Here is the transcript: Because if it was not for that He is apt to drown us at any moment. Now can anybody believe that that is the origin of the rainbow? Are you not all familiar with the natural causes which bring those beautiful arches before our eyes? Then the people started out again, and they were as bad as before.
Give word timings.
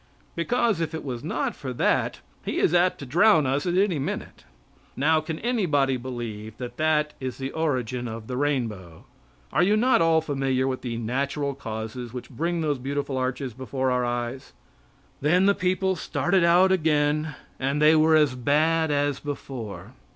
Because 0.35 0.81
if 0.81 0.95
it 0.95 1.05
was 1.05 1.23
not 1.23 1.55
for 1.55 1.71
that 1.73 2.21
He 2.43 2.57
is 2.57 2.73
apt 2.73 2.97
to 2.97 3.05
drown 3.05 3.45
us 3.45 3.67
at 3.67 3.77
any 3.77 3.99
moment. 3.99 4.45
Now 4.97 5.21
can 5.21 5.37
anybody 5.37 5.95
believe 5.95 6.57
that 6.57 6.77
that 6.77 7.13
is 7.19 7.37
the 7.37 7.51
origin 7.51 8.07
of 8.07 8.25
the 8.25 8.35
rainbow? 8.35 9.05
Are 9.53 9.61
you 9.61 9.77
not 9.77 10.01
all 10.01 10.19
familiar 10.19 10.65
with 10.67 10.81
the 10.81 10.97
natural 10.97 11.53
causes 11.53 12.13
which 12.13 12.31
bring 12.31 12.61
those 12.61 12.79
beautiful 12.79 13.15
arches 13.15 13.53
before 13.53 13.91
our 13.91 14.03
eyes? 14.03 14.53
Then 15.21 15.45
the 15.45 15.53
people 15.53 15.95
started 15.95 16.43
out 16.43 16.71
again, 16.71 17.35
and 17.59 17.79
they 17.79 17.95
were 17.95 18.15
as 18.15 18.33
bad 18.33 18.89
as 18.89 19.19
before. 19.19 19.93